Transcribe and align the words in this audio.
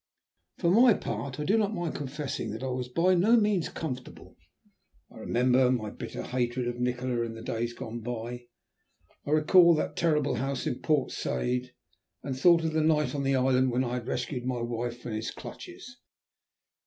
For 0.57 0.71
my 0.71 0.95
part 0.95 1.39
I 1.39 1.43
do 1.43 1.59
not 1.59 1.75
mind 1.75 1.93
confessing 1.93 2.49
that 2.53 2.63
I 2.63 2.69
was 2.71 2.89
by 2.89 3.13
no 3.13 3.37
means 3.37 3.69
comfortable. 3.69 4.35
I 5.11 5.19
remembered 5.19 5.73
my 5.73 5.91
bitter 5.91 6.23
hatred 6.23 6.67
of 6.67 6.79
Nikola 6.79 7.21
in 7.21 7.43
days 7.43 7.73
gone 7.73 7.99
by. 7.99 8.47
I 9.27 9.29
recalled 9.29 9.77
that 9.77 9.95
terrible 9.95 10.37
house 10.37 10.65
in 10.65 10.79
Port 10.79 11.11
Said, 11.11 11.75
and 12.23 12.35
thought 12.35 12.63
of 12.65 12.73
the 12.73 12.81
night 12.81 13.13
on 13.13 13.21
the 13.21 13.35
island 13.35 13.69
when 13.69 13.83
I 13.83 13.93
had 13.93 14.07
rescued 14.07 14.43
my 14.43 14.61
wife 14.63 14.99
from 15.03 15.11
his 15.11 15.29
clutches. 15.29 15.97